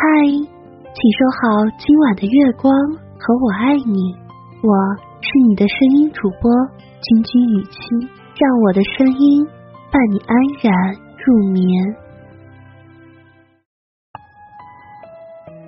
[0.00, 2.72] 嗨，请收好今晚的月光
[3.20, 4.16] 和我爱你，
[4.64, 4.72] 我
[5.20, 6.50] 是你的声音主播
[7.04, 9.44] 君君雨清，让我的声音
[9.92, 10.32] 伴你安
[10.62, 10.72] 然
[11.20, 11.60] 入眠。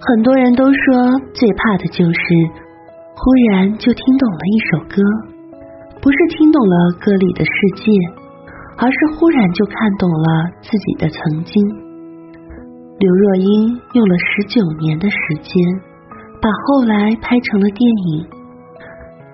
[0.00, 2.24] 很多人都说最怕的就是
[3.12, 5.02] 忽然就听懂了一首歌，
[6.00, 7.92] 不是听懂了歌里的世界，
[8.78, 11.81] 而是忽然就看懂了自己的曾经。
[13.02, 15.50] 刘若英用了十九年的时间，
[16.40, 18.22] 把后来拍成了电影。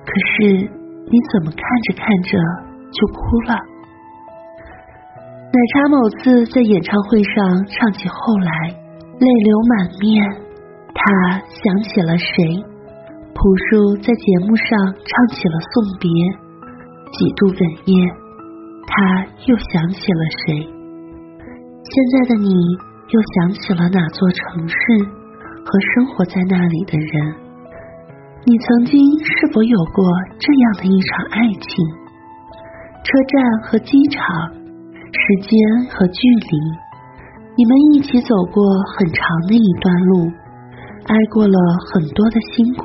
[0.09, 0.57] 可是
[1.05, 2.39] 你怎么看着看着
[2.91, 3.61] 就哭了？
[5.53, 8.51] 奶茶某次在演唱会上唱起《后来》，
[9.21, 10.25] 泪流满面。
[10.97, 12.65] 他想起了谁？
[13.37, 14.65] 朴树在节目上
[14.97, 16.09] 唱起了《送别》，
[17.13, 17.93] 几度哽咽。
[18.89, 20.65] 他又想起了谁？
[21.85, 22.88] 现在的你。
[23.09, 24.77] 又想起了哪座城市
[25.65, 27.35] 和生活在那里的人？
[28.45, 30.05] 你曾经是否有过
[30.39, 31.85] 这样的一场爱情？
[33.05, 35.51] 车站和机场，时间
[35.89, 36.21] 和距
[36.53, 36.59] 离，
[37.57, 40.31] 你们一起走过很长的一段路，
[41.07, 41.57] 挨过了
[41.89, 42.85] 很多的辛苦，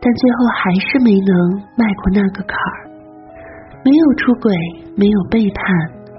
[0.00, 2.90] 但最后还是没能迈过那个坎儿。
[3.84, 4.52] 没有出轨，
[4.96, 5.64] 没有背叛，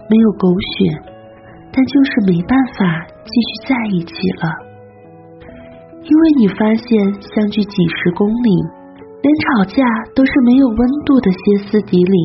[0.10, 0.48] 没有狗
[0.80, 1.11] 血。
[1.74, 4.12] 但就是没办法继续在一起
[4.44, 4.46] 了，
[6.04, 6.88] 因为你发现
[7.22, 8.50] 相距几十公里，
[9.24, 9.82] 连吵架
[10.14, 12.18] 都是没有温度的歇斯底里。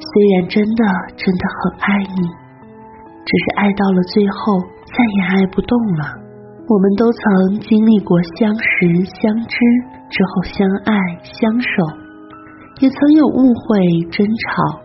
[0.00, 0.84] 虽然真的
[1.16, 2.22] 真的很爱你，
[3.26, 6.16] 只是爱到了最后再也爱不动了。
[6.68, 9.56] 我们都曾经历过相识、相知
[10.08, 11.68] 之后相爱、相守，
[12.80, 14.80] 也曾有误会、争吵。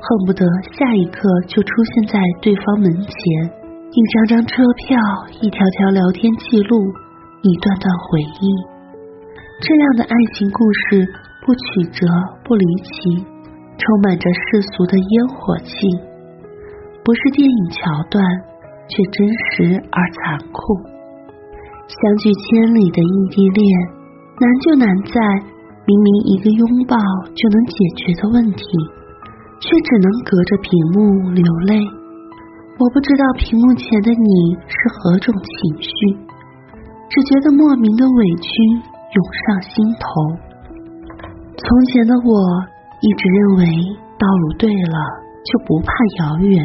[0.00, 3.12] 恨不得下一刻就出现在对方门前，
[3.92, 4.96] 一张张车票，
[5.42, 6.76] 一条条聊天记录，
[7.42, 8.44] 一段段回忆。
[9.60, 11.04] 这样的爱情故事
[11.44, 12.06] 不曲折
[12.44, 13.20] 不离奇，
[13.76, 15.74] 充满着世俗的烟火气，
[17.04, 18.24] 不是电影桥段，
[18.88, 20.60] 却真实而残酷。
[21.86, 23.68] 相距千里的异地恋，
[24.40, 25.20] 难就难在
[25.84, 26.96] 明明一个拥抱
[27.36, 28.64] 就能解决的问题。
[29.60, 31.78] 却只能隔着屏幕流泪。
[32.80, 35.92] 我不知道屏幕前的你是何种情绪，
[37.12, 38.50] 只觉得莫名的委屈
[38.80, 40.08] 涌上心头。
[41.60, 42.32] 从前的我
[43.04, 43.64] 一直认为
[44.18, 44.96] 道路对了
[45.44, 45.92] 就不怕
[46.24, 46.64] 遥远，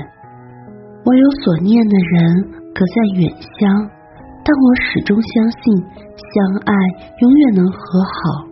[1.04, 3.30] 我有所念的人隔在远
[3.60, 3.92] 乡，
[4.40, 5.84] 但我始终相信
[6.16, 6.74] 相爱
[7.20, 8.48] 永远能和好，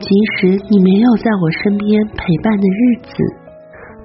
[0.00, 0.08] 即
[0.38, 3.43] 使你没有在我身边陪伴的日子。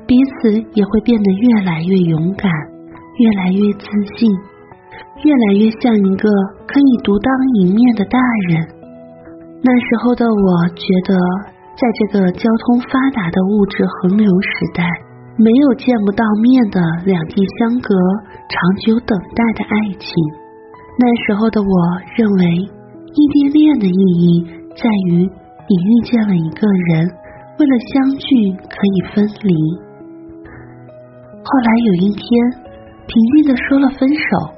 [0.09, 3.85] 彼此也会变得越来越勇敢，越来越自
[4.17, 4.25] 信，
[5.21, 6.25] 越来越像一个
[6.65, 8.17] 可以独当一面的大
[8.49, 8.57] 人。
[9.61, 11.13] 那时候的我觉得，
[11.77, 14.81] 在这个交通发达的物质横流时代，
[15.37, 17.93] 没有见不到面的两地相隔、
[18.49, 20.09] 长久等待的爱情。
[20.97, 21.69] 那时候的我
[22.17, 22.45] 认为，
[23.13, 24.43] 异地恋的意义
[24.73, 27.05] 在于你遇见了一个人，
[27.59, 29.53] 为了相聚可以分离。
[31.49, 32.25] 后来有一天，
[33.09, 34.53] 平静的说了分手，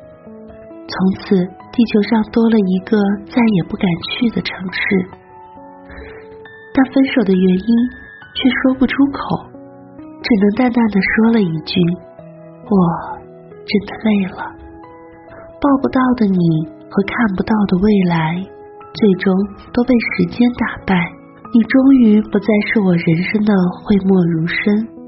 [0.75, 0.91] 从
[1.23, 1.39] 此
[1.71, 2.99] 地球上多了一个
[3.31, 4.81] 再也不敢去的城市。
[6.75, 7.69] 但分手的原因
[8.35, 9.39] 却说不出口，
[10.03, 11.79] 只能淡淡的说了一句
[12.67, 12.75] ：“我
[13.63, 14.51] 真的累了。”
[15.63, 16.37] 抱不到的你
[16.91, 18.35] 和看不到的未来，
[18.91, 19.31] 最终
[19.71, 21.07] 都被时间打败。
[21.53, 25.00] 你终于不再是我人生的讳莫如深。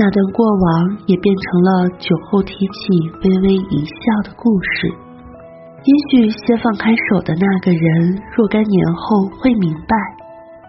[0.00, 2.88] 那段过往也变成了酒后提起
[3.22, 4.88] 微微一笑的故事。
[5.84, 9.94] 也许先放开手的那个人，若干年后会明白，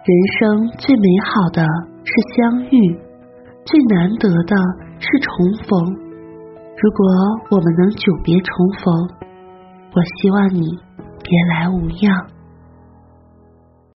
[0.03, 1.63] 人生最美好的
[2.03, 2.99] 是相遇，
[3.63, 4.55] 最难得的
[4.99, 5.79] 是重逢。
[6.75, 7.07] 如果
[7.51, 8.51] 我们能久别重
[8.83, 8.93] 逢，
[9.93, 10.59] 我希望你
[11.23, 12.27] 别来无恙。